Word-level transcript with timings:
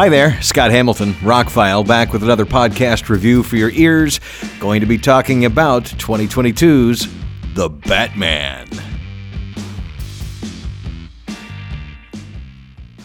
Hi 0.00 0.08
there, 0.08 0.40
Scott 0.40 0.70
Hamilton, 0.70 1.12
Rockfile, 1.16 1.86
back 1.86 2.14
with 2.14 2.22
another 2.22 2.46
podcast 2.46 3.10
review 3.10 3.42
for 3.42 3.56
your 3.56 3.68
ears. 3.72 4.18
Going 4.58 4.80
to 4.80 4.86
be 4.86 4.96
talking 4.96 5.44
about 5.44 5.84
2022's 5.84 7.06
The 7.52 7.68
Batman. 7.68 8.66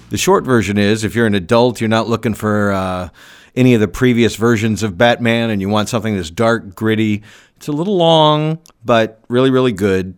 The 0.10 0.18
short 0.18 0.46
version 0.46 0.78
is 0.78 1.04
if 1.04 1.16
you're 1.16 1.28
an 1.28 1.36
adult, 1.36 1.82
you're 1.82 1.90
not 1.90 2.08
looking 2.08 2.34
for 2.34 2.72
uh, 2.72 3.10
any 3.58 3.74
of 3.74 3.82
the 3.82 3.90
previous 3.90 4.38
versions 4.38 4.82
of 4.82 4.98
Batman, 4.98 5.50
and 5.50 5.60
you 5.60 5.68
want 5.68 5.90
something 5.90 6.16
that's 6.16 6.32
dark, 6.32 6.76
gritty, 6.76 7.24
it's 7.58 7.68
a 7.68 7.74
little 7.74 7.98
long, 7.98 8.58
but 8.86 9.20
really, 9.28 9.50
really 9.50 9.74
good. 9.74 10.16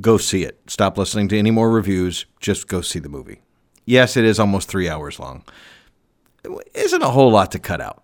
Go 0.00 0.18
see 0.18 0.42
it. 0.42 0.58
Stop 0.66 0.98
listening 0.98 1.28
to 1.28 1.38
any 1.38 1.52
more 1.52 1.70
reviews. 1.70 2.26
Just 2.40 2.66
go 2.66 2.80
see 2.80 2.98
the 2.98 3.08
movie. 3.08 3.40
Yes, 3.84 4.16
it 4.16 4.24
is 4.24 4.40
almost 4.40 4.68
three 4.68 4.88
hours 4.88 5.20
long. 5.20 5.44
Isn't 6.74 7.02
a 7.02 7.10
whole 7.10 7.30
lot 7.30 7.52
to 7.52 7.58
cut 7.58 7.80
out. 7.80 8.02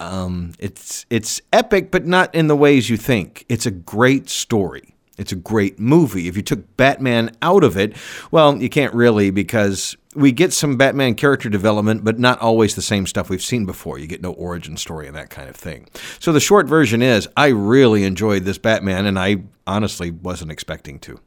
Um, 0.00 0.52
it's 0.58 1.06
it's 1.10 1.40
epic, 1.52 1.90
but 1.90 2.06
not 2.06 2.34
in 2.34 2.48
the 2.48 2.56
ways 2.56 2.90
you 2.90 2.96
think. 2.96 3.44
It's 3.48 3.66
a 3.66 3.70
great 3.70 4.28
story. 4.28 4.94
It's 5.16 5.30
a 5.30 5.36
great 5.36 5.78
movie. 5.78 6.26
If 6.26 6.36
you 6.36 6.42
took 6.42 6.76
Batman 6.76 7.30
out 7.40 7.62
of 7.62 7.76
it, 7.76 7.96
well, 8.32 8.60
you 8.60 8.68
can't 8.68 8.92
really 8.92 9.30
because 9.30 9.96
we 10.16 10.32
get 10.32 10.52
some 10.52 10.76
Batman 10.76 11.14
character 11.14 11.48
development, 11.48 12.02
but 12.04 12.18
not 12.18 12.40
always 12.40 12.74
the 12.74 12.82
same 12.82 13.06
stuff 13.06 13.30
we've 13.30 13.42
seen 13.42 13.64
before. 13.64 13.98
You 13.98 14.08
get 14.08 14.22
no 14.22 14.32
origin 14.32 14.76
story 14.76 15.06
and 15.06 15.14
that 15.16 15.30
kind 15.30 15.48
of 15.48 15.54
thing. 15.54 15.88
So 16.18 16.32
the 16.32 16.40
short 16.40 16.66
version 16.66 17.00
is 17.00 17.28
I 17.36 17.48
really 17.48 18.02
enjoyed 18.04 18.44
this 18.44 18.58
Batman, 18.58 19.06
and 19.06 19.18
I 19.18 19.44
honestly 19.66 20.10
wasn't 20.10 20.50
expecting 20.50 20.98
to. 21.00 21.20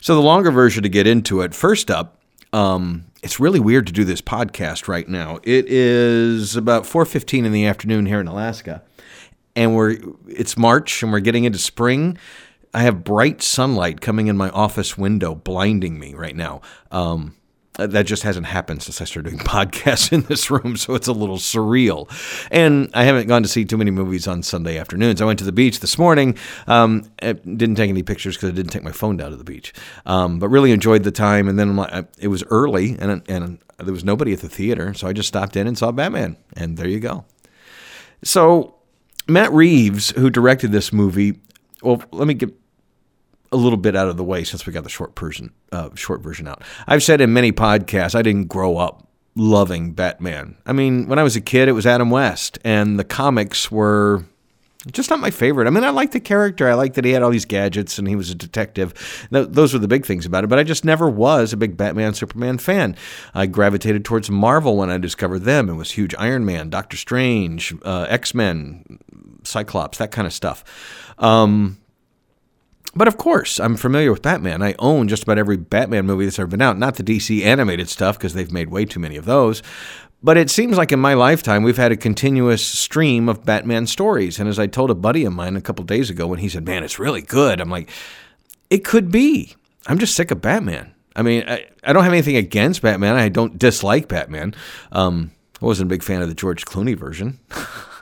So 0.00 0.14
the 0.14 0.22
longer 0.22 0.50
version 0.50 0.82
to 0.84 0.88
get 0.88 1.06
into 1.06 1.40
it, 1.40 1.54
first 1.54 1.90
up, 1.90 2.20
um, 2.54 3.06
it's 3.22 3.40
really 3.40 3.60
weird 3.60 3.86
to 3.88 3.92
do 3.92 4.04
this 4.04 4.20
podcast 4.20 4.88
right 4.88 5.08
now. 5.08 5.40
It 5.42 5.66
is 5.66 6.56
about 6.56 6.84
4:15 6.84 7.44
in 7.44 7.52
the 7.52 7.66
afternoon 7.66 8.06
here 8.06 8.20
in 8.20 8.28
Alaska 8.28 8.82
and 9.56 9.74
we're 9.74 9.96
it's 10.28 10.56
March 10.56 11.02
and 11.02 11.12
we're 11.12 11.20
getting 11.20 11.44
into 11.44 11.58
spring. 11.58 12.18
I 12.72 12.82
have 12.82 13.04
bright 13.04 13.40
sunlight 13.40 14.00
coming 14.00 14.26
in 14.26 14.36
my 14.36 14.50
office 14.50 14.98
window, 14.98 15.34
blinding 15.34 15.98
me 15.98 16.14
right 16.14 16.34
now. 16.34 16.60
Um, 16.90 17.36
that 17.78 18.06
just 18.06 18.22
hasn't 18.22 18.46
happened 18.46 18.82
since 18.82 19.00
I 19.00 19.04
started 19.04 19.30
doing 19.30 19.42
podcasts 19.44 20.12
in 20.12 20.22
this 20.22 20.50
room, 20.50 20.76
so 20.76 20.94
it's 20.94 21.08
a 21.08 21.12
little 21.12 21.38
surreal. 21.38 22.08
And 22.50 22.90
I 22.94 23.04
haven't 23.04 23.26
gone 23.26 23.42
to 23.42 23.48
see 23.48 23.64
too 23.64 23.76
many 23.76 23.90
movies 23.90 24.28
on 24.28 24.42
Sunday 24.42 24.78
afternoons. 24.78 25.20
I 25.20 25.24
went 25.24 25.38
to 25.40 25.44
the 25.44 25.52
beach 25.52 25.80
this 25.80 25.98
morning. 25.98 26.36
Um, 26.66 27.10
didn't 27.20 27.74
take 27.74 27.90
any 27.90 28.02
pictures 28.02 28.36
because 28.36 28.50
I 28.50 28.52
didn't 28.52 28.70
take 28.70 28.84
my 28.84 28.92
phone 28.92 29.16
down 29.16 29.30
to 29.30 29.36
the 29.36 29.44
beach, 29.44 29.72
um, 30.06 30.38
but 30.38 30.48
really 30.48 30.70
enjoyed 30.70 31.02
the 31.02 31.12
time. 31.12 31.48
And 31.48 31.58
then 31.58 32.06
it 32.18 32.28
was 32.28 32.44
early, 32.44 32.96
and 32.98 33.22
and 33.28 33.58
there 33.78 33.92
was 33.92 34.04
nobody 34.04 34.32
at 34.32 34.40
the 34.40 34.48
theater, 34.48 34.94
so 34.94 35.08
I 35.08 35.12
just 35.12 35.28
stopped 35.28 35.56
in 35.56 35.66
and 35.66 35.76
saw 35.76 35.90
Batman, 35.90 36.36
and 36.56 36.76
there 36.76 36.88
you 36.88 37.00
go. 37.00 37.24
So 38.22 38.76
Matt 39.26 39.52
Reeves, 39.52 40.10
who 40.10 40.30
directed 40.30 40.72
this 40.72 40.92
movie, 40.92 41.40
well, 41.82 42.02
let 42.12 42.26
me 42.26 42.34
get 42.34 42.52
a 43.52 43.56
little 43.56 43.76
bit 43.76 43.94
out 43.94 44.08
of 44.08 44.16
the 44.16 44.24
way 44.24 44.44
since 44.44 44.66
we 44.66 44.72
got 44.72 44.84
the 44.84 44.90
short 44.90 45.18
version, 45.18 45.52
uh, 45.72 45.90
short 45.94 46.20
version 46.20 46.48
out. 46.48 46.62
I've 46.86 47.02
said 47.02 47.20
in 47.20 47.32
many 47.32 47.52
podcasts 47.52 48.14
I 48.14 48.22
didn't 48.22 48.48
grow 48.48 48.76
up 48.76 49.06
loving 49.36 49.92
Batman. 49.92 50.56
I 50.66 50.72
mean, 50.72 51.08
when 51.08 51.18
I 51.18 51.22
was 51.22 51.36
a 51.36 51.40
kid, 51.40 51.68
it 51.68 51.72
was 51.72 51.86
Adam 51.86 52.10
West, 52.10 52.58
and 52.64 52.98
the 52.98 53.04
comics 53.04 53.70
were 53.70 54.24
just 54.92 55.08
not 55.08 55.18
my 55.18 55.30
favorite. 55.30 55.66
I 55.66 55.70
mean, 55.70 55.84
I 55.84 55.90
liked 55.90 56.12
the 56.12 56.20
character. 56.20 56.68
I 56.68 56.74
liked 56.74 56.94
that 56.96 57.04
he 57.04 57.12
had 57.12 57.22
all 57.22 57.30
these 57.30 57.46
gadgets 57.46 57.98
and 57.98 58.06
he 58.06 58.16
was 58.16 58.30
a 58.30 58.34
detective. 58.34 59.26
Those 59.30 59.72
were 59.72 59.78
the 59.78 59.88
big 59.88 60.04
things 60.04 60.26
about 60.26 60.44
it. 60.44 60.48
But 60.48 60.58
I 60.58 60.62
just 60.62 60.84
never 60.84 61.08
was 61.08 61.52
a 61.52 61.56
big 61.56 61.76
Batman 61.76 62.12
Superman 62.12 62.58
fan. 62.58 62.96
I 63.32 63.46
gravitated 63.46 64.04
towards 64.04 64.30
Marvel 64.30 64.76
when 64.76 64.90
I 64.90 64.98
discovered 64.98 65.40
them. 65.40 65.68
and 65.68 65.78
was 65.78 65.92
huge 65.92 66.14
Iron 66.18 66.44
Man, 66.44 66.68
Doctor 66.68 66.96
Strange, 66.96 67.74
uh, 67.82 68.06
X 68.08 68.34
Men, 68.34 68.98
Cyclops, 69.42 69.98
that 69.98 70.10
kind 70.10 70.26
of 70.26 70.34
stuff. 70.34 70.64
Um, 71.18 71.78
but 72.94 73.08
of 73.08 73.16
course, 73.16 73.58
I'm 73.58 73.76
familiar 73.76 74.10
with 74.12 74.22
Batman. 74.22 74.62
I 74.62 74.74
own 74.78 75.08
just 75.08 75.24
about 75.24 75.38
every 75.38 75.56
Batman 75.56 76.06
movie 76.06 76.24
that's 76.24 76.38
ever 76.38 76.46
been 76.46 76.62
out. 76.62 76.78
Not 76.78 76.96
the 76.96 77.02
DC 77.02 77.42
animated 77.44 77.88
stuff 77.88 78.18
because 78.18 78.34
they've 78.34 78.52
made 78.52 78.70
way 78.70 78.84
too 78.84 79.00
many 79.00 79.16
of 79.16 79.24
those. 79.24 79.62
But 80.22 80.38
it 80.38 80.48
seems 80.48 80.78
like 80.78 80.90
in 80.90 81.00
my 81.00 81.12
lifetime, 81.12 81.62
we've 81.62 81.76
had 81.76 81.92
a 81.92 81.96
continuous 81.96 82.64
stream 82.64 83.28
of 83.28 83.44
Batman 83.44 83.86
stories. 83.86 84.40
And 84.40 84.48
as 84.48 84.58
I 84.58 84.66
told 84.66 84.90
a 84.90 84.94
buddy 84.94 85.24
of 85.26 85.34
mine 85.34 85.54
a 85.54 85.60
couple 85.60 85.84
days 85.84 86.08
ago 86.08 86.26
when 86.26 86.38
he 86.38 86.48
said, 86.48 86.64
Man, 86.64 86.82
it's 86.82 86.98
really 86.98 87.20
good, 87.20 87.60
I'm 87.60 87.68
like, 87.68 87.90
It 88.70 88.84
could 88.84 89.10
be. 89.10 89.54
I'm 89.86 89.98
just 89.98 90.16
sick 90.16 90.30
of 90.30 90.40
Batman. 90.40 90.94
I 91.14 91.22
mean, 91.22 91.44
I, 91.46 91.66
I 91.84 91.92
don't 91.92 92.04
have 92.04 92.12
anything 92.12 92.36
against 92.36 92.82
Batman. 92.82 93.16
I 93.16 93.28
don't 93.28 93.58
dislike 93.58 94.08
Batman. 94.08 94.54
Um, 94.92 95.30
I 95.60 95.66
wasn't 95.66 95.88
a 95.88 95.94
big 95.94 96.02
fan 96.02 96.22
of 96.22 96.28
the 96.28 96.34
George 96.34 96.64
Clooney 96.64 96.96
version. 96.96 97.38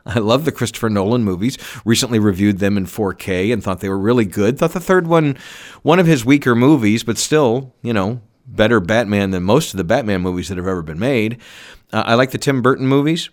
I 0.06 0.18
love 0.18 0.44
the 0.44 0.52
Christopher 0.52 0.90
Nolan 0.90 1.24
movies. 1.24 1.56
Recently 1.84 2.18
reviewed 2.18 2.58
them 2.58 2.76
in 2.76 2.86
4K 2.86 3.52
and 3.52 3.62
thought 3.62 3.80
they 3.80 3.88
were 3.88 3.98
really 3.98 4.24
good. 4.24 4.58
Thought 4.58 4.72
the 4.72 4.80
third 4.80 5.06
one, 5.06 5.36
one 5.82 5.98
of 5.98 6.06
his 6.06 6.24
weaker 6.24 6.54
movies, 6.54 7.04
but 7.04 7.18
still, 7.18 7.74
you 7.82 7.92
know, 7.92 8.20
better 8.46 8.80
Batman 8.80 9.30
than 9.30 9.42
most 9.42 9.72
of 9.72 9.78
the 9.78 9.84
Batman 9.84 10.20
movies 10.20 10.48
that 10.48 10.58
have 10.58 10.66
ever 10.66 10.82
been 10.82 10.98
made. 10.98 11.40
Uh, 11.92 12.02
I 12.06 12.14
like 12.14 12.30
the 12.30 12.38
Tim 12.38 12.62
Burton 12.62 12.86
movies. 12.86 13.30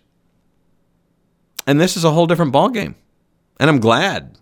And 1.66 1.80
this 1.80 1.98
is 1.98 2.04
a 2.04 2.12
whole 2.12 2.28
different 2.28 2.54
ballgame. 2.54 2.96
And 3.60 3.70
I'm 3.70 3.80
glad. 3.80 4.38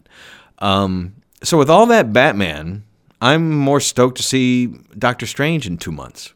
Um, 0.59 1.15
so, 1.43 1.57
with 1.57 1.69
all 1.69 1.85
that 1.87 2.13
Batman, 2.13 2.83
I'm 3.21 3.51
more 3.57 3.79
stoked 3.79 4.17
to 4.17 4.23
see 4.23 4.67
Doctor 4.97 5.25
Strange 5.25 5.67
in 5.67 5.77
two 5.77 5.91
months. 5.91 6.33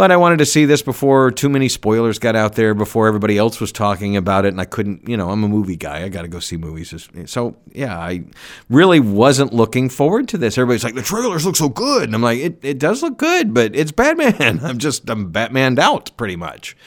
But 0.00 0.10
I 0.10 0.16
wanted 0.16 0.38
to 0.38 0.46
see 0.46 0.64
this 0.64 0.80
before 0.80 1.30
too 1.30 1.50
many 1.50 1.68
spoilers 1.68 2.18
got 2.18 2.34
out 2.34 2.54
there, 2.54 2.72
before 2.72 3.06
everybody 3.06 3.36
else 3.36 3.60
was 3.60 3.70
talking 3.70 4.16
about 4.16 4.46
it, 4.46 4.48
and 4.48 4.58
I 4.58 4.64
couldn't, 4.64 5.06
you 5.06 5.14
know, 5.14 5.28
I'm 5.28 5.44
a 5.44 5.48
movie 5.48 5.76
guy. 5.76 6.04
I 6.04 6.08
got 6.08 6.22
to 6.22 6.28
go 6.28 6.40
see 6.40 6.56
movies. 6.56 7.06
So, 7.26 7.54
yeah, 7.72 7.98
I 7.98 8.24
really 8.70 8.98
wasn't 8.98 9.52
looking 9.52 9.90
forward 9.90 10.26
to 10.28 10.38
this. 10.38 10.56
Everybody's 10.56 10.84
like, 10.84 10.94
the 10.94 11.02
trailers 11.02 11.44
look 11.44 11.54
so 11.54 11.68
good. 11.68 12.04
And 12.04 12.14
I'm 12.14 12.22
like, 12.22 12.38
it, 12.38 12.58
it 12.62 12.78
does 12.78 13.02
look 13.02 13.18
good, 13.18 13.52
but 13.52 13.76
it's 13.76 13.92
Batman. 13.92 14.60
I'm 14.64 14.78
just, 14.78 15.10
I'm 15.10 15.30
Batmaned 15.30 15.78
out 15.78 16.16
pretty 16.16 16.36
much. 16.36 16.78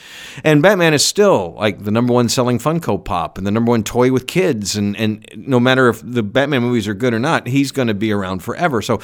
And 0.42 0.60
Batman 0.60 0.92
is 0.92 1.04
still 1.04 1.52
like 1.52 1.84
the 1.84 1.92
number 1.92 2.12
one 2.12 2.28
selling 2.28 2.58
Funko 2.58 3.04
Pop 3.04 3.38
and 3.38 3.46
the 3.46 3.52
number 3.52 3.70
one 3.70 3.84
toy 3.84 4.10
with 4.10 4.26
kids. 4.26 4.74
And, 4.74 4.96
and 4.96 5.24
no 5.36 5.60
matter 5.60 5.88
if 5.88 6.02
the 6.04 6.24
Batman 6.24 6.62
movies 6.62 6.88
are 6.88 6.94
good 6.94 7.14
or 7.14 7.20
not, 7.20 7.46
he's 7.46 7.70
going 7.70 7.86
to 7.86 7.94
be 7.94 8.10
around 8.10 8.40
forever. 8.40 8.82
So, 8.82 9.00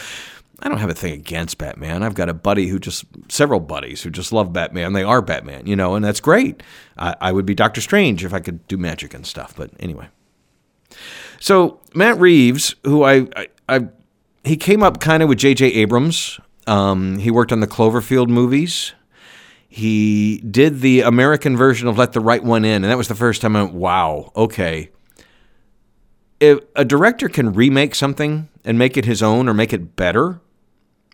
I 0.63 0.69
don't 0.69 0.79
have 0.79 0.91
a 0.91 0.95
thing 0.95 1.15
against 1.15 1.59
Batman. 1.59 2.03
I've 2.03 2.15
got 2.15 2.29
a 2.29 2.35
buddy 2.35 2.69
who 2.69 2.79
just, 2.79 3.05
several 3.29 3.61
buddies 3.61 4.03
who 4.03 4.11
just 4.11 4.33
love 4.33 4.53
Batman. 4.53 4.93
They 4.93 5.03
are 5.03 5.23
Batman, 5.23 5.67
you 5.67 5.75
know, 5.75 5.95
and 5.95 6.05
that's 6.05 6.21
great. 6.21 6.63
I, 6.99 7.17
I 7.21 7.33
would 7.33 7.47
be 7.47 7.55
Doctor 7.55 7.81
Strange 7.81 8.25
if 8.25 8.35
I 8.35 8.41
could 8.41 8.67
do 8.69 8.77
magic 8.77 9.15
and 9.15 9.27
stuff. 9.27 9.55
But 9.57 9.71
anyway. 9.81 10.09
So 11.39 11.81
Matt 11.95 12.19
Reeves, 12.19 12.75
who 12.85 13.05
I, 13.05 13.27
I, 13.35 13.49
I 13.69 13.89
he 14.45 14.57
came 14.57 14.83
up 14.83 15.01
kind 15.01 15.23
of 15.23 15.29
with 15.29 15.39
J.J. 15.39 15.67
Abrams. 15.67 16.39
Um, 16.67 17.19
he 17.19 17.31
worked 17.31 17.53
on 17.53 17.61
the 17.61 17.67
Cloverfield 17.67 18.29
movies. 18.29 18.93
He 19.69 20.39
did 20.39 20.81
the 20.81 21.03
American 21.03 21.57
version 21.57 21.89
of 21.89 21.97
Let 21.97 22.13
the 22.13 22.21
Right 22.21 22.43
One 22.43 22.65
In, 22.65 22.83
and 22.83 22.91
that 22.91 22.99
was 22.99 23.09
the 23.09 23.15
first 23.15 23.41
time 23.41 23.55
I 23.55 23.63
went, 23.63 23.75
wow, 23.75 24.33
okay. 24.35 24.91
If 26.41 26.59
a 26.75 26.85
director 26.85 27.29
can 27.29 27.53
remake 27.53 27.95
something 27.95 28.49
and 28.65 28.79
make 28.79 28.97
it 28.97 29.05
his 29.05 29.23
own 29.23 29.49
or 29.49 29.55
make 29.55 29.73
it 29.73 29.95
better, 29.95 30.41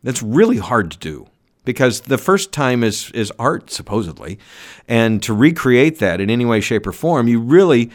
that's 0.06 0.22
really 0.22 0.58
hard 0.58 0.92
to 0.92 0.98
do 0.98 1.26
because 1.64 2.02
the 2.02 2.16
first 2.16 2.52
time 2.52 2.84
is 2.84 3.10
is 3.10 3.32
art 3.40 3.72
supposedly, 3.72 4.38
and 4.86 5.20
to 5.24 5.34
recreate 5.34 5.98
that 5.98 6.20
in 6.20 6.30
any 6.30 6.44
way, 6.44 6.60
shape, 6.60 6.86
or 6.86 6.92
form, 6.92 7.28
you 7.28 7.40
really. 7.40 7.90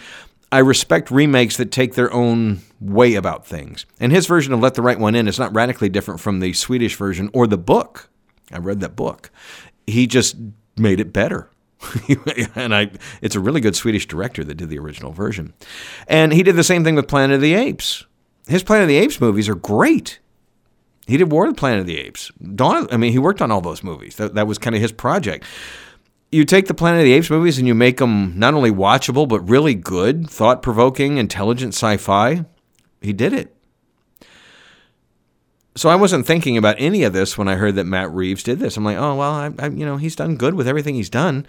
I 0.54 0.60
respect 0.60 1.10
remakes 1.10 1.56
that 1.56 1.72
take 1.72 1.94
their 1.94 2.12
own 2.12 2.60
way 2.82 3.16
about 3.16 3.48
things. 3.48 3.86
And 4.02 4.12
his 4.12 4.28
version 4.28 4.52
of 4.52 4.60
Let 4.60 4.74
the 4.74 4.82
Right 4.82 5.00
One 5.00 5.16
In 5.16 5.30
is 5.30 5.40
not 5.40 5.56
radically 5.56 5.88
different 5.88 6.20
from 6.20 6.42
the 6.42 6.52
Swedish 6.52 6.98
version 6.98 7.30
or 7.34 7.48
the 7.48 7.58
book. 7.58 8.10
I 8.52 8.58
read 8.58 8.82
that 8.82 8.98
book. 8.98 9.32
He 9.88 10.08
just 10.08 10.36
made 10.76 11.00
it 11.00 11.14
better. 11.14 11.50
and 12.56 12.76
I, 12.76 12.92
it's 13.22 13.36
a 13.36 13.40
really 13.40 13.62
good 13.62 13.78
Swedish 13.78 14.08
director 14.08 14.44
that 14.44 14.56
did 14.56 14.68
the 14.68 14.78
original 14.78 15.14
version. 15.14 15.54
And 16.06 16.34
he 16.34 16.44
did 16.44 16.58
the 16.58 16.66
same 16.66 16.84
thing 16.84 16.96
with 16.96 17.08
Planet 17.08 17.36
of 17.36 17.42
the 17.42 17.54
Apes. 17.54 18.06
His 18.46 18.62
Planet 18.62 18.84
of 18.84 18.90
the 18.90 18.98
Apes 18.98 19.22
movies 19.22 19.48
are 19.48 19.56
great. 19.56 20.20
He 21.08 21.18
did 21.18 21.32
War 21.32 21.46
of 21.48 21.56
the 21.56 21.60
Planet 21.60 21.82
of 21.82 21.86
the 21.88 21.98
Apes. 21.98 22.32
Dawn, 22.56 22.88
I 22.92 22.98
mean, 22.98 23.12
he 23.12 23.20
worked 23.20 23.42
on 23.42 23.52
all 23.52 23.62
those 23.62 23.84
movies. 23.84 24.16
That, 24.16 24.36
that 24.36 24.48
was 24.48 24.58
kind 24.58 24.76
of 24.76 24.82
his 24.82 24.92
project. 24.92 25.46
You 26.32 26.46
take 26.46 26.68
the 26.68 26.74
Planet 26.74 27.02
of 27.02 27.06
the 27.06 27.14
Apes 27.14 27.30
movies 27.30 27.58
and 27.58 27.68
you 27.68 27.76
make 27.76 27.98
them 27.98 28.38
not 28.38 28.54
only 28.54 28.72
watchable, 28.72 29.28
but 29.28 29.42
really 29.42 29.76
good, 29.76 30.30
thought 30.30 30.62
provoking, 30.62 31.18
intelligent 31.18 31.74
sci 31.74 31.98
fi. 31.98 32.46
He 33.02 33.14
did 33.14 33.34
it. 33.34 33.56
So 35.76 35.90
I 35.90 35.96
wasn't 35.96 36.26
thinking 36.26 36.58
about 36.58 36.76
any 36.80 37.04
of 37.04 37.14
this 37.14 37.38
when 37.38 37.48
I 37.48 37.56
heard 37.56 37.76
that 37.76 37.86
Matt 37.86 38.12
Reeves 38.12 38.44
did 38.44 38.60
this. 38.60 38.76
I'm 38.76 38.84
like, 38.84 38.98
oh 38.98 39.16
well, 39.16 39.32
I, 39.32 39.52
I, 39.58 39.68
you 39.68 39.86
know, 39.86 39.98
he's 39.98 40.16
done 40.16 40.36
good 40.36 40.54
with 40.54 40.68
everything 40.68 40.96
he's 40.96 41.10
done, 41.10 41.48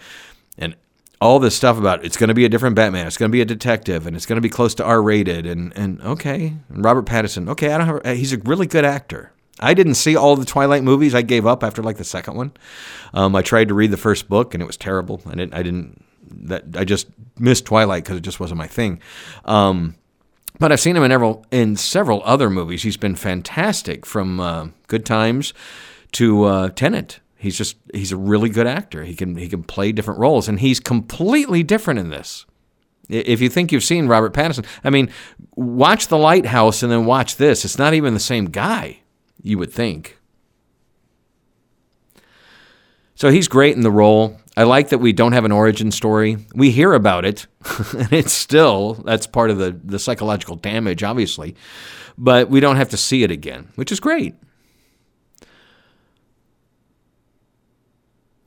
and 0.57 0.77
all 1.21 1.39
this 1.39 1.57
stuff 1.57 1.77
about 1.77 2.05
it's 2.05 2.17
going 2.17 2.29
to 2.29 2.35
be 2.35 2.45
a 2.45 2.49
different 2.49 2.77
Batman, 2.77 3.07
it's 3.07 3.17
going 3.17 3.31
to 3.31 3.33
be 3.33 3.41
a 3.41 3.45
detective, 3.45 4.07
and 4.07 4.15
it's 4.15 4.27
going 4.27 4.37
to 4.37 4.41
be 4.43 4.49
close 4.49 4.75
to 4.77 4.85
R 4.85 5.03
rated, 5.03 5.45
and 5.45 5.77
and 5.77 6.01
okay, 6.03 6.55
and 6.69 6.85
Robert 6.85 7.05
Pattinson, 7.05 7.49
okay, 7.49 7.73
I 7.73 7.79
don't 7.79 8.05
have, 8.05 8.17
he's 8.17 8.33
a 8.33 8.39
really 8.39 8.67
good 8.67 8.85
actor. 8.85 9.31
I 9.61 9.75
didn't 9.75 9.95
see 9.95 10.17
all 10.17 10.37
the 10.37 10.45
Twilight 10.45 10.83
movies. 10.83 11.15
I 11.15 11.23
gave 11.23 11.47
up 11.47 11.63
after 11.63 11.83
like 11.83 11.99
the 11.99 12.05
second 12.05 12.37
one. 12.37 12.53
Um, 13.15 13.37
I 13.37 13.43
tried 13.43 13.69
to 13.69 13.75
read 13.75 13.91
the 13.91 13.97
first 13.97 14.29
book 14.29 14.55
and 14.55 14.63
it 14.63 14.67
was 14.67 14.77
terrible. 14.77 15.21
I 15.27 15.35
didn't. 15.35 15.55
I 15.55 15.63
didn't. 15.63 16.05
That 16.31 16.65
I 16.77 16.85
just 16.85 17.09
missed 17.39 17.67
Twilight 17.67 18.05
because 18.05 18.17
it 18.17 18.23
just 18.23 18.41
wasn't 18.41 18.59
my 18.59 18.67
thing. 18.67 19.01
Um, 19.45 19.97
but 20.59 20.73
I've 20.73 20.81
seen 20.81 20.97
him 20.97 21.03
in 21.03 21.11
several 21.11 21.45
in 21.51 21.77
several 21.77 22.23
other 22.25 22.49
movies. 22.49 22.83
He's 22.83 22.97
been 22.97 23.17
fantastic 23.17 24.07
from 24.07 24.41
uh, 24.41 24.69
Good 24.87 25.05
Times 25.05 25.53
to 26.13 26.45
uh, 26.45 26.69
Tenet. 26.71 27.21
He's 27.37 27.59
just 27.59 27.77
he's 27.93 28.13
a 28.13 28.17
really 28.17 28.49
good 28.49 28.67
actor. 28.67 29.03
He 29.03 29.15
can 29.15 29.37
he 29.37 29.49
can 29.49 29.65
play 29.65 29.93
different 29.93 30.21
roles, 30.21 30.49
and 30.49 30.61
he's 30.61 30.79
completely 30.79 31.63
different 31.63 31.99
in 31.99 32.11
this. 32.11 32.47
If 33.09 33.41
you 33.41 33.49
think 33.49 33.73
you've 33.73 33.83
seen 33.83 34.07
Robert 34.07 34.33
Pattinson, 34.33 34.65
I 34.85 34.91
mean, 34.91 35.11
watch 35.57 36.07
The 36.07 36.17
Lighthouse 36.17 36.83
and 36.83 36.93
then 36.93 37.05
watch 37.05 37.37
this. 37.37 37.65
It's 37.65 37.77
not 37.77 37.95
even 37.95 38.15
the 38.15 38.21
same 38.21 38.47
guy, 38.47 39.01
you 39.43 39.59
would 39.59 39.73
think. 39.73 40.19
So 43.15 43.31
he's 43.31 43.49
great 43.49 43.77
in 43.77 43.83
the 43.83 43.91
role. 43.91 44.37
I 44.56 44.65
like 44.65 44.89
that 44.91 44.99
we 44.99 45.12
don't 45.12 45.33
have 45.33 45.44
an 45.44 45.53
origin 45.53 45.91
story. 45.91 46.39
We 46.55 46.71
hear 46.71 46.93
about 46.93 47.25
it, 47.25 47.47
and 47.97 48.12
it's 48.12 48.33
still, 48.33 48.94
that's 48.94 49.27
part 49.27 49.50
of 49.50 49.59
the, 49.59 49.79
the 49.85 49.99
psychological 49.99 50.56
damage, 50.56 51.03
obviously, 51.03 51.55
but 52.19 52.50
we 52.50 52.61
don't 52.61 52.77
have 52.77 52.91
to 52.91 52.97
see 52.97 53.23
it 53.23 53.31
again, 53.31 53.69
which 53.77 53.93
is 53.93 54.00
great. 54.00 54.35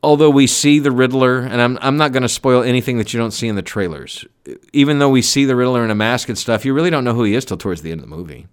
Although 0.03 0.29
we 0.29 0.45
see 0.45 0.77
the 0.77 0.91
Riddler, 0.91 1.39
and 1.39 1.59
I'm, 1.59 1.79
I'm 1.81 1.97
not 1.97 2.11
going 2.11 2.21
to 2.21 2.29
spoil 2.29 2.61
anything 2.61 2.99
that 2.99 3.11
you 3.11 3.19
don't 3.19 3.31
see 3.31 3.47
in 3.47 3.55
the 3.55 3.63
trailers. 3.63 4.23
Even 4.71 4.99
though 4.99 5.09
we 5.09 5.23
see 5.23 5.45
the 5.45 5.55
Riddler 5.55 5.83
in 5.83 5.89
a 5.89 5.95
mask 5.95 6.29
and 6.29 6.37
stuff, 6.37 6.63
you 6.63 6.75
really 6.75 6.91
don't 6.91 7.03
know 7.03 7.15
who 7.15 7.23
he 7.23 7.33
is 7.33 7.45
till 7.45 7.57
towards 7.57 7.81
the 7.81 7.91
end 7.91 8.01
of 8.01 8.09
the 8.09 8.15
movie. 8.15 8.45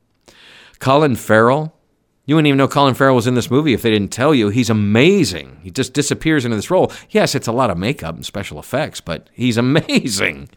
Colin 0.78 1.14
Farrell, 1.14 1.76
you 2.24 2.36
wouldn't 2.36 2.48
even 2.48 2.58
know 2.58 2.68
Colin 2.68 2.94
Farrell 2.94 3.16
was 3.16 3.26
in 3.26 3.34
this 3.34 3.50
movie 3.50 3.72
if 3.72 3.82
they 3.82 3.90
didn't 3.90 4.12
tell 4.12 4.34
you. 4.34 4.48
He's 4.48 4.70
amazing. 4.70 5.58
He 5.62 5.70
just 5.70 5.92
disappears 5.92 6.44
into 6.44 6.56
this 6.56 6.70
role. 6.70 6.92
Yes, 7.10 7.34
it's 7.34 7.48
a 7.48 7.52
lot 7.52 7.70
of 7.70 7.78
makeup 7.78 8.14
and 8.14 8.24
special 8.24 8.58
effects, 8.58 9.00
but 9.00 9.28
he's 9.32 9.56
amazing. 9.58 10.48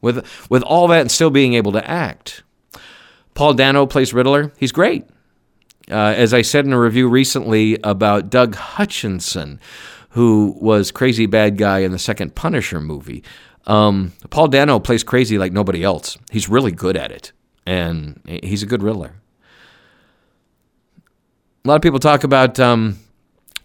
With 0.00 0.26
with 0.50 0.62
all 0.64 0.88
that 0.88 1.00
and 1.02 1.10
still 1.10 1.30
being 1.30 1.54
able 1.54 1.72
to 1.72 1.88
act. 1.88 2.42
Paul 3.34 3.54
Dano 3.54 3.86
plays 3.86 4.12
Riddler. 4.12 4.52
He's 4.58 4.72
great. 4.72 5.06
Uh, 5.90 6.14
as 6.16 6.34
I 6.34 6.42
said 6.42 6.66
in 6.66 6.72
a 6.72 6.78
review 6.80 7.08
recently 7.08 7.78
about 7.82 8.28
Doug 8.28 8.54
Hutchison, 8.54 9.58
who 10.10 10.56
was 10.60 10.90
crazy 10.90 11.26
bad 11.26 11.56
guy 11.56 11.80
in 11.80 11.92
the 11.92 11.98
second 11.98 12.34
Punisher 12.34 12.80
movie, 12.80 13.24
um, 13.66 14.12
Paul 14.30 14.48
Dano 14.48 14.78
plays 14.78 15.02
crazy 15.02 15.38
like 15.38 15.52
nobody 15.52 15.82
else. 15.82 16.18
He's 16.30 16.48
really 16.48 16.72
good 16.72 16.96
at 16.96 17.10
it, 17.10 17.32
and 17.64 18.20
he's 18.42 18.62
a 18.62 18.66
good 18.66 18.82
Riddler. 18.82 19.21
A 21.64 21.68
lot 21.68 21.76
of 21.76 21.82
people 21.82 22.00
talk 22.00 22.24
about 22.24 22.58
um, 22.58 22.98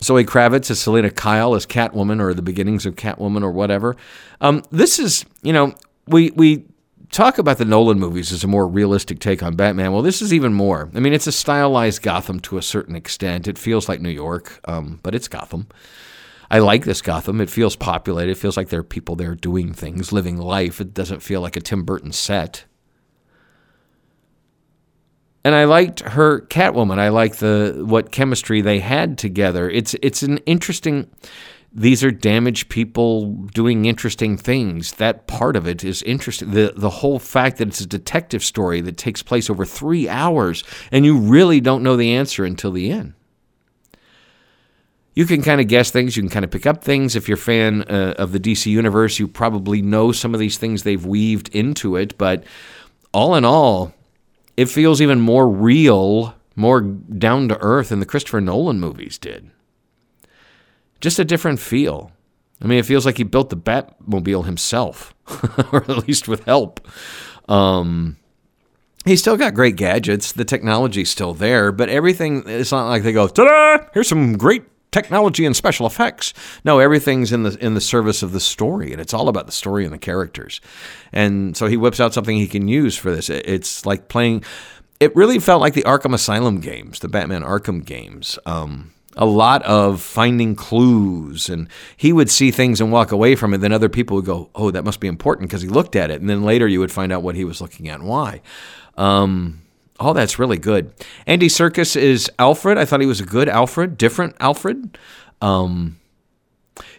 Zoe 0.03 0.23
Kravitz 0.23 0.69
as 0.69 0.79
Selina 0.79 1.09
Kyle 1.09 1.55
as 1.55 1.65
Catwoman 1.65 2.21
or 2.21 2.35
the 2.35 2.43
beginnings 2.43 2.85
of 2.85 2.95
Catwoman 2.95 3.41
or 3.41 3.51
whatever. 3.51 3.95
Um, 4.39 4.63
this 4.69 4.99
is, 4.99 5.25
you 5.41 5.51
know, 5.51 5.73
we 6.05 6.29
we 6.31 6.65
talk 7.09 7.39
about 7.39 7.57
the 7.57 7.65
Nolan 7.65 7.99
movies 7.99 8.31
as 8.31 8.43
a 8.43 8.47
more 8.47 8.67
realistic 8.67 9.17
take 9.17 9.41
on 9.41 9.55
Batman. 9.55 9.93
Well, 9.93 10.03
this 10.03 10.21
is 10.21 10.31
even 10.31 10.53
more. 10.53 10.91
I 10.93 10.99
mean, 10.99 11.11
it's 11.11 11.25
a 11.25 11.31
stylized 11.31 12.03
Gotham 12.03 12.39
to 12.41 12.59
a 12.59 12.61
certain 12.61 12.95
extent. 12.95 13.47
It 13.47 13.57
feels 13.57 13.89
like 13.89 13.99
New 13.99 14.09
York, 14.09 14.59
um, 14.65 14.99
but 15.01 15.15
it's 15.15 15.27
Gotham. 15.27 15.67
I 16.51 16.59
like 16.59 16.85
this 16.85 17.01
Gotham. 17.01 17.41
It 17.41 17.49
feels 17.49 17.75
populated. 17.75 18.31
It 18.31 18.37
feels 18.37 18.57
like 18.57 18.69
there 18.69 18.81
are 18.81 18.83
people 18.83 19.15
there 19.15 19.33
doing 19.33 19.73
things, 19.73 20.13
living 20.13 20.37
life. 20.37 20.79
It 20.79 20.93
doesn't 20.93 21.21
feel 21.21 21.41
like 21.41 21.55
a 21.55 21.61
Tim 21.61 21.83
Burton 21.83 22.11
set 22.11 22.65
and 25.47 25.55
I 25.55 25.63
liked 25.63 26.01
her 26.01 26.41
Catwoman. 26.41 26.99
I 26.99 27.07
like 27.07 27.37
the 27.37 27.81
what 27.87 28.11
chemistry 28.11 28.59
they 28.59 28.79
had 28.79 29.17
together. 29.17 29.69
It's 29.69 29.95
it's 30.01 30.21
an 30.21 30.39
interesting. 30.39 31.09
These 31.71 32.03
are 32.03 32.11
damaged 32.11 32.67
people 32.67 33.31
doing 33.53 33.85
interesting 33.85 34.35
things. 34.35 34.91
That 34.95 35.25
part 35.25 35.55
of 35.55 35.65
it 35.65 35.85
is 35.85 36.03
interesting. 36.03 36.51
The 36.51 36.73
the 36.75 36.89
whole 36.89 37.17
fact 37.17 37.59
that 37.59 37.69
it's 37.69 37.79
a 37.79 37.85
detective 37.87 38.43
story 38.43 38.81
that 38.81 38.97
takes 38.97 39.23
place 39.23 39.49
over 39.49 39.63
three 39.63 40.09
hours, 40.09 40.65
and 40.91 41.05
you 41.05 41.17
really 41.17 41.61
don't 41.61 41.81
know 41.81 41.95
the 41.95 42.13
answer 42.13 42.43
until 42.43 42.73
the 42.73 42.91
end. 42.91 43.13
You 45.13 45.25
can 45.25 45.41
kind 45.41 45.61
of 45.61 45.69
guess 45.69 45.91
things. 45.91 46.17
You 46.17 46.23
can 46.23 46.29
kind 46.29 46.43
of 46.43 46.51
pick 46.51 46.65
up 46.65 46.83
things. 46.83 47.15
If 47.15 47.29
you're 47.29 47.37
a 47.37 47.41
fan 47.41 47.83
uh, 47.83 48.15
of 48.17 48.33
the 48.33 48.39
DC 48.41 48.65
universe, 48.65 49.17
you 49.17 49.29
probably 49.29 49.81
know 49.81 50.11
some 50.11 50.33
of 50.33 50.41
these 50.41 50.57
things 50.57 50.83
they've 50.83 51.05
weaved 51.05 51.47
into 51.55 51.95
it. 51.95 52.17
But 52.17 52.43
all 53.13 53.33
in 53.35 53.45
all, 53.45 53.93
it 54.57 54.65
feels 54.65 55.01
even 55.01 55.21
more 55.21 55.47
real, 55.47 56.35
more 56.55 56.81
down 56.81 57.47
to 57.49 57.57
earth 57.61 57.89
than 57.89 57.99
the 57.99 58.05
Christopher 58.05 58.41
Nolan 58.41 58.79
movies 58.79 59.17
did. 59.17 59.51
Just 60.99 61.19
a 61.19 61.25
different 61.25 61.59
feel. 61.59 62.11
I 62.61 62.65
mean, 62.65 62.79
it 62.79 62.85
feels 62.87 63.05
like 63.05 63.17
he 63.17 63.23
built 63.23 63.51
the 63.51 63.57
Batmobile 63.57 64.45
himself, 64.45 65.13
or 65.71 65.83
at 65.83 66.07
least 66.07 66.27
with 66.27 66.43
help. 66.45 66.87
Um, 67.47 68.17
he's 69.05 69.21
still 69.21 69.37
got 69.37 69.53
great 69.53 69.75
gadgets. 69.75 70.31
The 70.31 70.43
technology's 70.43 71.11
still 71.11 71.35
there, 71.35 71.71
but 71.71 71.89
everything, 71.89 72.43
it's 72.47 72.71
not 72.71 72.89
like 72.89 73.03
they 73.03 73.13
go, 73.13 73.27
ta 73.27 73.43
da, 73.45 73.85
here's 73.93 74.07
some 74.09 74.37
great 74.37 74.63
technology 74.91 75.45
and 75.45 75.55
special 75.55 75.85
effects. 75.85 76.33
No, 76.63 76.79
everything's 76.79 77.31
in 77.31 77.43
the 77.43 77.57
in 77.63 77.73
the 77.73 77.81
service 77.81 78.23
of 78.23 78.31
the 78.31 78.39
story, 78.39 78.91
and 78.91 79.01
it's 79.01 79.13
all 79.13 79.29
about 79.29 79.45
the 79.45 79.51
story 79.51 79.83
and 79.85 79.93
the 79.93 79.97
characters. 79.97 80.61
And 81.11 81.55
so 81.55 81.67
he 81.67 81.77
whips 81.77 81.99
out 81.99 82.13
something 82.13 82.37
he 82.37 82.47
can 82.47 82.67
use 82.67 82.97
for 82.97 83.11
this. 83.11 83.29
It's 83.29 83.85
like 83.85 84.07
playing. 84.07 84.43
It 84.99 85.15
really 85.15 85.39
felt 85.39 85.61
like 85.61 85.73
the 85.73 85.83
Arkham 85.83 86.13
Asylum 86.13 86.59
games, 86.59 86.99
the 86.99 87.07
Batman 87.07 87.43
Arkham 87.43 87.85
games. 87.85 88.39
Um, 88.45 88.93
a 89.15 89.25
lot 89.25 89.63
of 89.63 90.01
finding 90.01 90.55
clues, 90.55 91.49
and 91.49 91.67
he 91.97 92.13
would 92.13 92.29
see 92.29 92.51
things 92.51 92.79
and 92.79 92.91
walk 92.91 93.11
away 93.11 93.35
from 93.35 93.53
it. 93.53 93.57
Then 93.59 93.73
other 93.73 93.89
people 93.89 94.15
would 94.15 94.25
go, 94.25 94.49
"Oh, 94.55 94.71
that 94.71 94.85
must 94.85 94.99
be 94.99 95.07
important," 95.07 95.49
because 95.49 95.63
he 95.63 95.67
looked 95.67 95.95
at 95.95 96.11
it, 96.11 96.21
and 96.21 96.29
then 96.29 96.43
later 96.43 96.67
you 96.67 96.79
would 96.79 96.91
find 96.91 97.11
out 97.11 97.23
what 97.23 97.35
he 97.35 97.43
was 97.43 97.59
looking 97.59 97.89
at 97.89 97.99
and 97.99 98.07
why. 98.07 98.41
Um, 98.95 99.61
Oh, 99.99 100.13
that's 100.13 100.37
really 100.37 100.57
good. 100.57 100.93
Andy 101.25 101.47
Serkis 101.47 101.95
is 101.95 102.29
Alfred. 102.37 102.77
I 102.77 102.85
thought 102.85 103.01
he 103.01 103.07
was 103.07 103.19
a 103.19 103.25
good 103.25 103.49
Alfred, 103.49 103.97
different 103.97 104.35
Alfred. 104.39 104.97
Um, 105.41 105.99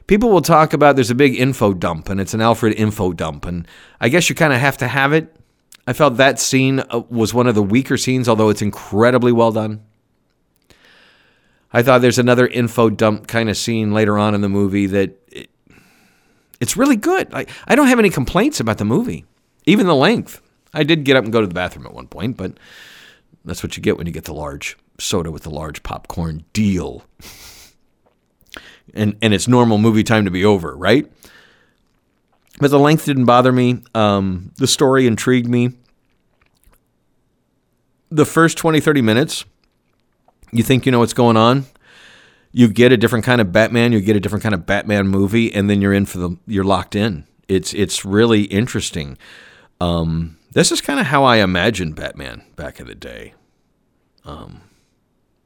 people 0.06 0.31
will 0.31 0.43
talk 0.43 0.73
about 0.73 0.97
there's 0.97 1.11
a 1.11 1.15
big 1.15 1.37
info 1.37 1.75
dump, 1.75 2.09
and 2.09 2.21
it's 2.21 2.35
an 2.35 2.41
Alfred 2.41 2.75
info 2.75 3.12
dump, 3.12 3.47
and 3.47 3.67
I 4.00 4.09
guess 4.09 4.29
you 4.29 4.35
kind 4.35 4.53
of 4.53 4.59
have 4.59 4.77
to 4.79 4.89
have 4.89 5.12
it. 5.12 5.35
I 5.87 5.93
felt 5.93 6.17
that 6.17 6.39
scene 6.39 6.81
uh, 6.91 7.03
was 7.09 7.33
one 7.33 7.47
of 7.47 7.55
the 7.55 7.62
weaker 7.62 7.97
scenes, 7.97 8.29
although 8.29 8.49
it's 8.49 8.62
incredibly 8.62 9.33
well 9.33 9.53
done. 9.53 9.83
I 11.73 11.83
thought 11.83 12.00
there's 12.00 12.19
another 12.19 12.47
info 12.47 12.90
dump 12.90 13.26
kind 13.26 13.49
of 13.49 13.57
scene 13.57 13.93
later 13.93 14.19
on 14.19 14.35
in 14.35 14.40
the 14.40 14.49
movie 14.49 14.87
that 14.87 15.17
it, 15.28 15.50
it's 16.61 16.76
really 16.76 16.97
good. 16.97 17.33
I, 17.33 17.47
I 17.67 17.75
don't 17.75 17.88
have 17.88 17.99
any 17.99 18.11
complaints 18.11 18.59
about 18.59 18.78
the 18.78 18.85
movie, 18.85 19.25
even 19.67 19.87
the 19.87 19.95
length. 19.95 20.43
I 20.75 20.83
did 20.83 21.05
get 21.05 21.17
up 21.17 21.25
and 21.25 21.33
go 21.33 21.41
to 21.41 21.47
the 21.47 21.55
bathroom 21.55 21.87
at 21.87 21.95
one 21.95 22.09
point, 22.09 22.37
but 22.37 22.53
that's 23.45 23.63
what 23.63 23.77
you 23.77 23.83
get 23.83 23.97
when 23.97 24.07
you 24.07 24.13
get 24.13 24.25
the 24.25 24.35
large 24.35 24.77
soda 24.99 25.31
with 25.31 25.43
the 25.43 25.51
large 25.51 25.83
popcorn 25.83 26.45
deal. 26.53 27.05
and 28.95 29.17
and 29.23 29.33
it's 29.35 29.49
normal 29.49 29.79
movie 29.79 30.05
time 30.05 30.25
to 30.25 30.31
be 30.31 30.45
over, 30.45 30.77
right? 30.77 31.11
But 32.61 32.71
the 32.71 32.79
length 32.79 33.05
didn't 33.05 33.27
bother 33.27 33.53
me. 33.53 33.83
Um, 33.95 34.53
the 34.57 34.67
story 34.67 35.07
intrigued 35.07 35.49
me. 35.49 35.71
The 38.11 38.25
first 38.25 38.59
20, 38.59 38.81
30 38.81 39.03
minutes, 39.03 39.45
you 40.51 40.63
think 40.63 40.87
you 40.87 40.93
know 40.93 40.99
what's 40.99 41.13
going 41.13 41.37
on. 41.37 41.67
You 42.51 42.69
get 42.69 42.91
a 42.91 42.97
different 42.97 43.25
kind 43.25 43.41
of 43.41 43.53
Batman, 43.53 43.93
you 43.93 44.01
get 44.01 44.17
a 44.17 44.21
different 44.21 44.43
kind 44.43 44.55
of 44.55 44.65
Batman 44.65 45.07
movie, 45.07 45.53
and 45.55 45.69
then 45.69 45.83
you're 45.83 45.93
in 45.93 46.07
for 46.07 46.19
the 46.19 46.37
you're 46.47 46.65
locked 46.65 46.97
in. 46.97 47.27
It's 47.47 47.75
it's 47.75 48.05
really 48.05 48.45
interesting. 48.45 49.19
Um, 49.81 50.38
this 50.52 50.73
is 50.73 50.81
kind 50.81 51.00
of 51.00 51.07
how 51.07 51.25
I 51.25 51.37
imagined 51.37 51.95
Batman 51.95 52.43
back 52.57 52.81
in 52.81 52.87
the 52.87 52.95
day. 52.95 53.35
Um, 54.25 54.62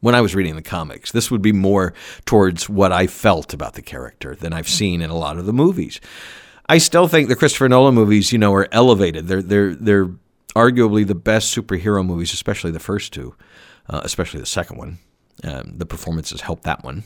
when 0.00 0.14
I 0.14 0.20
was 0.20 0.34
reading 0.34 0.56
the 0.56 0.62
comics, 0.62 1.12
this 1.12 1.30
would 1.30 1.42
be 1.42 1.52
more 1.52 1.94
towards 2.24 2.68
what 2.68 2.92
I 2.92 3.06
felt 3.06 3.54
about 3.54 3.74
the 3.74 3.82
character 3.82 4.34
than 4.34 4.52
I've 4.52 4.68
seen 4.68 5.00
in 5.00 5.10
a 5.10 5.16
lot 5.16 5.38
of 5.38 5.46
the 5.46 5.52
movies. 5.52 6.00
I 6.68 6.78
still 6.78 7.06
think 7.06 7.28
the 7.28 7.36
Christopher 7.36 7.68
Nolan 7.68 7.94
movies, 7.94 8.32
you 8.32 8.38
know, 8.38 8.52
are 8.52 8.68
elevated. 8.72 9.28
They're 9.28 9.42
they're 9.42 9.74
they're 9.74 10.10
arguably 10.56 11.06
the 11.06 11.14
best 11.14 11.56
superhero 11.56 12.04
movies, 12.04 12.32
especially 12.32 12.70
the 12.70 12.80
first 12.80 13.12
two, 13.12 13.34
uh, 13.88 14.00
especially 14.04 14.40
the 14.40 14.46
second 14.46 14.76
one. 14.76 14.98
Um, 15.44 15.74
the 15.78 15.86
performances 15.86 16.42
help 16.42 16.62
that 16.62 16.84
one. 16.84 17.04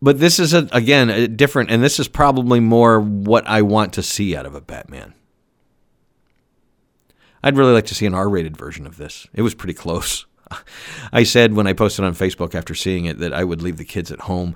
But 0.00 0.20
this 0.20 0.38
is 0.38 0.54
a, 0.54 0.68
again 0.72 1.10
a 1.10 1.26
different, 1.26 1.70
and 1.70 1.82
this 1.82 1.98
is 1.98 2.08
probably 2.08 2.60
more 2.60 3.00
what 3.00 3.46
I 3.46 3.62
want 3.62 3.92
to 3.94 4.02
see 4.02 4.36
out 4.36 4.46
of 4.46 4.54
a 4.54 4.60
Batman. 4.60 5.14
I'd 7.42 7.56
really 7.56 7.72
like 7.72 7.86
to 7.86 7.94
see 7.94 8.06
an 8.06 8.14
R 8.14 8.28
rated 8.28 8.56
version 8.56 8.86
of 8.86 8.96
this. 8.96 9.26
It 9.32 9.42
was 9.42 9.54
pretty 9.54 9.74
close. 9.74 10.26
I 11.12 11.22
said 11.22 11.54
when 11.54 11.66
I 11.66 11.72
posted 11.72 12.04
on 12.04 12.14
Facebook 12.14 12.54
after 12.54 12.74
seeing 12.74 13.04
it 13.04 13.18
that 13.18 13.32
I 13.32 13.44
would 13.44 13.62
leave 13.62 13.76
the 13.76 13.84
kids 13.84 14.10
at 14.10 14.20
home. 14.22 14.54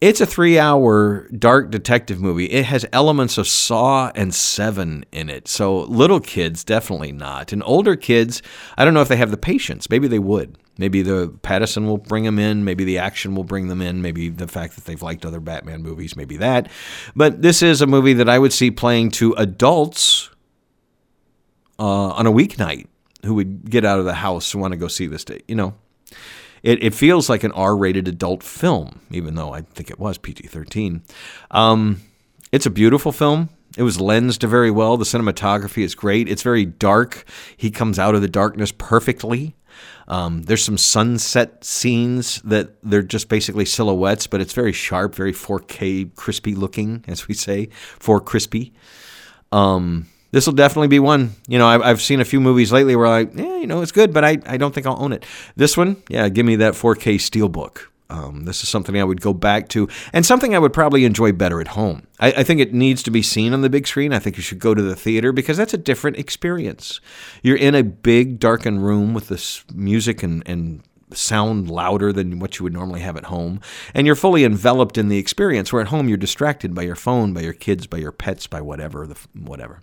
It's 0.00 0.20
a 0.20 0.26
three 0.26 0.58
hour 0.58 1.26
dark 1.30 1.70
detective 1.70 2.20
movie. 2.20 2.46
It 2.46 2.66
has 2.66 2.84
elements 2.92 3.38
of 3.38 3.48
Saw 3.48 4.12
and 4.14 4.34
Seven 4.34 5.06
in 5.10 5.30
it. 5.30 5.48
So 5.48 5.80
little 5.84 6.20
kids, 6.20 6.64
definitely 6.64 7.12
not. 7.12 7.50
And 7.52 7.62
older 7.64 7.96
kids, 7.96 8.42
I 8.76 8.84
don't 8.84 8.92
know 8.92 9.00
if 9.00 9.08
they 9.08 9.16
have 9.16 9.30
the 9.30 9.38
patience. 9.38 9.88
Maybe 9.88 10.06
they 10.06 10.18
would. 10.18 10.58
Maybe 10.78 11.00
the 11.00 11.28
Pattinson 11.42 11.86
will 11.86 11.96
bring 11.96 12.24
them 12.24 12.38
in. 12.38 12.62
Maybe 12.62 12.84
the 12.84 12.98
action 12.98 13.34
will 13.34 13.44
bring 13.44 13.68
them 13.68 13.80
in. 13.80 14.02
Maybe 14.02 14.28
the 14.28 14.46
fact 14.46 14.74
that 14.74 14.84
they've 14.84 15.00
liked 15.00 15.24
other 15.24 15.40
Batman 15.40 15.82
movies. 15.82 16.14
Maybe 16.14 16.36
that. 16.36 16.70
But 17.14 17.40
this 17.40 17.62
is 17.62 17.80
a 17.80 17.86
movie 17.86 18.12
that 18.12 18.28
I 18.28 18.38
would 18.38 18.52
see 18.52 18.70
playing 18.70 19.12
to 19.12 19.32
adults 19.32 20.28
uh, 21.78 22.08
on 22.10 22.26
a 22.26 22.32
weeknight 22.32 22.86
who 23.24 23.34
would 23.34 23.70
get 23.70 23.84
out 23.84 23.98
of 23.98 24.04
the 24.04 24.14
house 24.14 24.52
and 24.54 24.60
want 24.60 24.72
to 24.72 24.78
go 24.78 24.88
see 24.88 25.06
this. 25.06 25.24
Day. 25.24 25.40
You 25.48 25.56
know, 25.56 25.74
it, 26.62 26.82
it 26.82 26.94
feels 26.94 27.28
like 27.28 27.44
an 27.44 27.52
R-rated 27.52 28.08
adult 28.08 28.42
film, 28.42 29.00
even 29.10 29.34
though 29.34 29.52
I 29.52 29.62
think 29.62 29.90
it 29.90 29.98
was 29.98 30.18
PG-13. 30.18 31.02
Um, 31.50 32.02
it's 32.52 32.66
a 32.66 32.70
beautiful 32.70 33.12
film. 33.12 33.50
It 33.76 33.82
was 33.82 34.00
lensed 34.00 34.42
very 34.42 34.70
well. 34.70 34.96
The 34.96 35.04
cinematography 35.04 35.82
is 35.82 35.94
great. 35.94 36.28
It's 36.28 36.42
very 36.42 36.64
dark. 36.64 37.24
He 37.56 37.70
comes 37.70 37.98
out 37.98 38.14
of 38.14 38.22
the 38.22 38.28
darkness 38.28 38.72
perfectly. 38.72 39.54
Um, 40.08 40.42
there's 40.42 40.64
some 40.64 40.78
sunset 40.78 41.64
scenes 41.64 42.40
that 42.42 42.70
they're 42.82 43.02
just 43.02 43.28
basically 43.28 43.64
silhouettes, 43.64 44.26
but 44.26 44.40
it's 44.40 44.52
very 44.52 44.72
sharp, 44.72 45.14
very 45.14 45.32
4K 45.32 46.14
crispy 46.14 46.54
looking, 46.54 47.04
as 47.08 47.28
we 47.28 47.34
say, 47.34 47.68
4 47.98 48.20
crispy. 48.20 48.72
Um, 49.52 50.06
this 50.30 50.46
will 50.46 50.54
definitely 50.54 50.88
be 50.88 50.98
one. 50.98 51.32
You 51.46 51.58
know, 51.58 51.66
I've, 51.66 51.82
I've 51.82 52.02
seen 52.02 52.20
a 52.20 52.24
few 52.24 52.40
movies 52.40 52.72
lately 52.72 52.96
where 52.96 53.06
I, 53.06 53.20
yeah, 53.20 53.56
you 53.56 53.66
know, 53.66 53.82
it's 53.82 53.92
good, 53.92 54.12
but 54.12 54.24
I, 54.24 54.38
I 54.46 54.56
don't 54.56 54.74
think 54.74 54.86
I'll 54.86 55.00
own 55.00 55.12
it. 55.12 55.24
This 55.56 55.76
one, 55.76 56.02
yeah, 56.08 56.28
give 56.28 56.46
me 56.46 56.56
that 56.56 56.74
4K 56.74 57.16
steelbook. 57.16 57.86
Um, 58.08 58.44
this 58.44 58.62
is 58.62 58.68
something 58.68 58.96
I 58.98 59.04
would 59.04 59.20
go 59.20 59.34
back 59.34 59.68
to 59.70 59.88
and 60.12 60.24
something 60.24 60.54
I 60.54 60.60
would 60.60 60.72
probably 60.72 61.04
enjoy 61.04 61.32
better 61.32 61.60
at 61.60 61.68
home. 61.68 62.06
I, 62.20 62.28
I, 62.32 62.42
think 62.44 62.60
it 62.60 62.72
needs 62.72 63.02
to 63.02 63.10
be 63.10 63.20
seen 63.20 63.52
on 63.52 63.62
the 63.62 63.70
big 63.70 63.88
screen. 63.88 64.12
I 64.12 64.20
think 64.20 64.36
you 64.36 64.44
should 64.44 64.60
go 64.60 64.74
to 64.74 64.82
the 64.82 64.94
theater 64.94 65.32
because 65.32 65.56
that's 65.56 65.74
a 65.74 65.78
different 65.78 66.16
experience. 66.16 67.00
You're 67.42 67.56
in 67.56 67.74
a 67.74 67.82
big, 67.82 68.38
darkened 68.38 68.84
room 68.84 69.12
with 69.12 69.26
this 69.26 69.64
music 69.74 70.22
and, 70.22 70.44
and 70.46 70.84
sound 71.12 71.70
louder 71.70 72.12
than 72.12 72.38
what 72.38 72.58
you 72.58 72.64
would 72.64 72.72
normally 72.72 73.00
have 73.00 73.16
at 73.16 73.24
home. 73.24 73.60
And 73.94 74.06
you're 74.06 74.16
fully 74.16 74.44
enveloped 74.44 74.98
in 74.98 75.08
the 75.08 75.18
experience, 75.18 75.72
where 75.72 75.82
at 75.82 75.88
home 75.88 76.08
you're 76.08 76.16
distracted 76.18 76.74
by 76.74 76.82
your 76.82 76.96
phone, 76.96 77.32
by 77.32 77.42
your 77.42 77.52
kids, 77.52 77.86
by 77.86 77.98
your 77.98 78.12
pets, 78.12 78.46
by 78.46 78.60
whatever, 78.60 79.06
the, 79.06 79.16
whatever. 79.34 79.82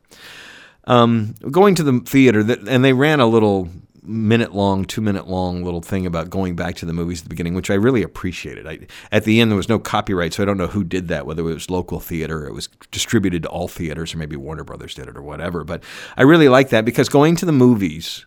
Um, 0.86 1.36
going 1.50 1.76
to 1.76 1.84
the 1.84 2.00
theater, 2.02 2.40
and 2.68 2.84
they 2.84 2.94
ran 2.94 3.20
a 3.20 3.28
little 3.28 3.70
minute 4.06 4.54
long, 4.54 4.84
two 4.84 5.02
minute 5.02 5.28
long 5.28 5.64
little 5.64 5.82
thing 5.82 6.06
about 6.06 6.30
going 6.30 6.56
back 6.56 6.76
to 6.76 6.86
the 6.86 6.94
movies 6.94 7.20
at 7.20 7.24
the 7.24 7.30
beginning, 7.30 7.54
which 7.54 7.70
I 7.70 7.76
really 7.76 8.04
appreciated. 8.04 8.68
I, 8.68 8.80
at 9.12 9.24
the 9.24 9.40
end, 9.40 9.50
there 9.50 9.56
was 9.56 9.70
no 9.70 9.80
copyright, 9.80 10.34
so 10.34 10.44
I 10.44 10.46
don't 10.46 10.58
know 10.58 10.68
who 10.68 10.84
did 10.84 11.08
that, 11.08 11.26
whether 11.26 11.42
it 11.42 11.54
was 11.54 11.70
local 11.70 12.00
theater 12.00 12.46
it 12.46 12.54
was 12.54 12.68
distributed 12.92 13.44
to 13.44 13.50
all 13.50 13.68
theaters, 13.68 14.14
or 14.14 14.18
maybe 14.18 14.36
Warner 14.36 14.64
Brothers 14.64 14.94
did 14.94 15.08
it 15.08 15.18
or 15.18 15.22
whatever. 15.22 15.64
But 15.64 15.84
I 16.18 16.24
really 16.24 16.50
like 16.50 16.70
that 16.70 16.86
because 16.86 17.08
going 17.10 17.36
to 17.38 17.46
the 17.46 17.52
movies 17.52 18.26